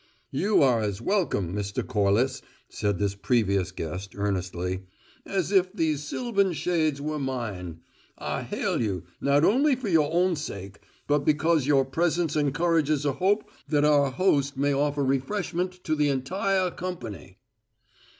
"You 0.31 0.63
are 0.63 0.81
as 0.81 0.99
welcome, 0.99 1.53
Mr. 1.53 1.85
Corliss," 1.85 2.41
said 2.69 2.97
this 2.97 3.13
previous 3.13 3.71
guest, 3.71 4.15
earnestly, 4.15 4.81
"as 5.27 5.51
if 5.51 5.71
these 5.71 6.03
sylvan 6.03 6.53
shades 6.53 6.99
were 6.99 7.19
mine. 7.19 7.81
I 8.17 8.41
hail 8.41 8.81
you, 8.81 9.03
not 9.21 9.45
only 9.45 9.75
for 9.75 9.89
your 9.89 10.11
own 10.11 10.35
sake, 10.35 10.79
but 11.05 11.19
because 11.19 11.67
your 11.67 11.85
presence 11.85 12.35
encourages 12.35 13.05
a 13.05 13.11
hope 13.13 13.47
that 13.67 13.85
our 13.85 14.09
host 14.09 14.57
may 14.57 14.73
offer 14.73 15.05
refreshment 15.05 15.83
to 15.83 15.93
the 15.93 16.09
entire 16.09 16.71
company." 16.71 17.37